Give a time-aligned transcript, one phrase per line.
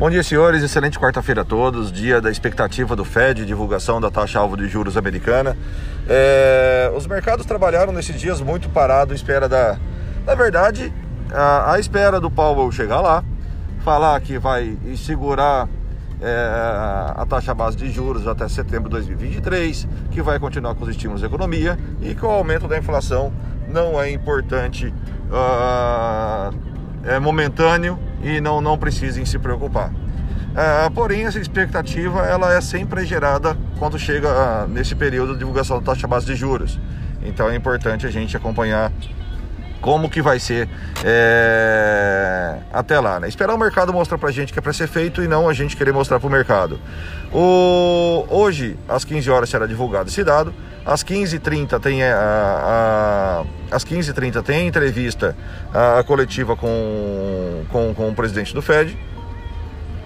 [0.00, 0.62] Bom dia, senhores.
[0.62, 1.92] Excelente quarta-feira a todos.
[1.92, 5.54] Dia da expectativa do Fed, divulgação da taxa alvo de juros americana.
[6.08, 9.76] É, os mercados trabalharam nesses dias muito parado, em espera da.
[10.24, 10.90] Na verdade,
[11.30, 13.22] a espera do Powell chegar lá,
[13.84, 15.68] falar que vai segurar
[16.18, 16.34] é,
[17.14, 21.20] a taxa base de juros até setembro de 2023, que vai continuar com os estímulos
[21.20, 23.30] da economia e que o aumento da inflação
[23.68, 24.94] não é importante,
[25.30, 26.56] uh,
[27.04, 29.90] é momentâneo e não, não precisem se preocupar.
[29.90, 35.78] Uh, porém, essa expectativa ela é sempre gerada quando chega uh, nesse período de divulgação
[35.78, 36.78] da taxa base de juros.
[37.22, 38.90] Então é importante a gente acompanhar
[39.80, 40.68] como que vai ser
[41.04, 43.28] é, até lá, né?
[43.28, 45.76] Esperar o mercado mostrar pra gente que é para ser feito e não a gente
[45.76, 46.78] querer mostrar pro mercado.
[47.32, 50.52] O, hoje, às 15 horas, será divulgado esse dado.
[50.84, 55.36] Às 15h30 tem a, a, às 15h30 tem a entrevista
[55.72, 58.98] a, a coletiva com, com, com o presidente do Fed.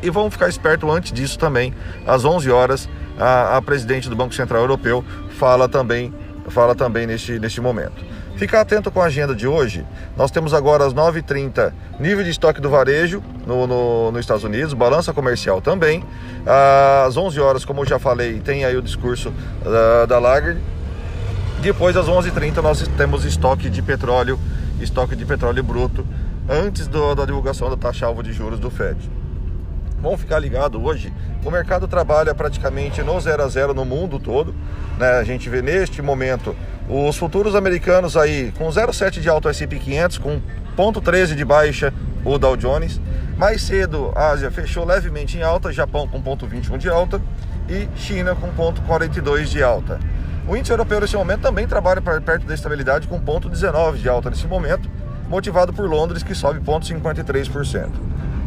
[0.03, 1.75] E vamos ficar esperto antes disso também.
[2.07, 5.05] Às 11 horas, a, a presidente do Banco Central Europeu
[5.39, 6.13] fala também,
[6.51, 8.05] fala também neste, neste momento.
[8.37, 9.87] Ficar atento com a agenda de hoje.
[10.17, 14.75] Nós temos agora às 9h30 nível de estoque do varejo no, no, nos Estados Unidos,
[14.75, 16.05] balança comercial também.
[17.07, 20.61] Às 11 horas, como eu já falei, tem aí o discurso da, da Lagarde.
[21.61, 24.39] Depois, às 11h30, nós temos estoque de petróleo,
[24.81, 26.07] estoque de petróleo bruto,
[26.49, 28.99] antes do, da divulgação da taxa alvo de juros do Fed.
[30.05, 31.11] Vamos ficar ligado hoje.
[31.43, 34.55] O mercado trabalha praticamente no 0 a 0 no mundo todo.
[34.99, 35.09] Né?
[35.13, 36.55] A gente vê neste momento
[36.87, 40.43] os futuros americanos aí com 0,7 de alta o S&P 500, com
[40.77, 41.91] 0,13 de baixa
[42.23, 43.01] o Dow Jones.
[43.39, 47.19] Mais cedo, a Ásia fechou levemente em alta, Japão com 0,21 de alta
[47.67, 49.99] e China com 0,42 de alta.
[50.47, 54.47] O índice europeu nesse momento também trabalha perto da estabilidade com 0,19 de alta nesse
[54.47, 54.87] momento,
[55.31, 57.89] motivado por Londres que sobe 0,53%.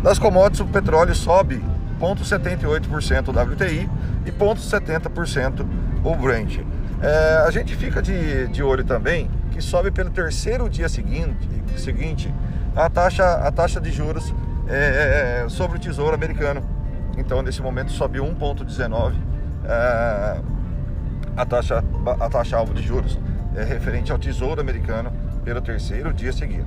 [0.04, 1.62] Das commodities, o petróleo sobe
[2.00, 3.90] 0,78% o WTI
[4.26, 5.66] e 0,70%
[6.04, 6.60] o Brent.
[7.02, 12.34] É, a gente fica de, de olho também que sobe pelo terceiro dia seguinte, seguinte
[12.76, 14.34] a, taxa, a taxa de juros
[14.68, 16.62] é, é sobre o Tesouro Americano.
[17.18, 19.14] Então, nesse momento, sobe 1,19
[19.66, 20.42] é,
[21.36, 21.84] a, taxa,
[22.20, 23.20] a taxa alvo de juros
[23.56, 25.12] é, referente ao Tesouro Americano
[25.48, 26.66] pelo terceiro dia seguido.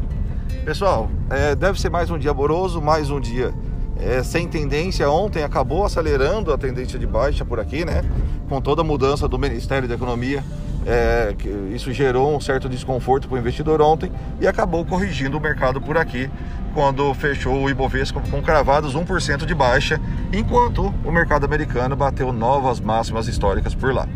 [0.64, 3.52] Pessoal, é, deve ser mais um dia amoroso, mais um dia
[4.00, 5.10] é, sem tendência.
[5.10, 8.02] Ontem acabou acelerando a tendência de baixa por aqui, né?
[8.48, 10.42] Com toda a mudança do Ministério da Economia.
[10.86, 11.36] É,
[11.74, 14.10] isso gerou um certo desconforto para o investidor ontem
[14.40, 16.30] e acabou corrigindo o mercado por aqui
[16.72, 20.00] quando fechou o Ibovespa com cravados 1% de baixa,
[20.32, 24.08] enquanto o mercado americano bateu novas máximas históricas por lá.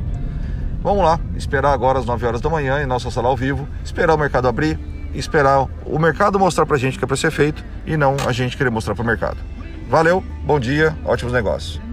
[0.84, 4.12] Vamos lá, esperar agora às 9 horas da manhã em nossa sala ao vivo, esperar
[4.12, 4.78] o mercado abrir,
[5.15, 8.33] esperar o mercado mostrar para a gente que é para ser feito e não a
[8.33, 9.39] gente querer mostrar para o mercado.
[9.89, 11.84] Valeu, bom dia, ótimos negócios.